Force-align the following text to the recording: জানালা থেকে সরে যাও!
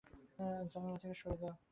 জানালা 0.71 0.97
থেকে 1.01 1.15
সরে 1.21 1.37
যাও! 1.41 1.55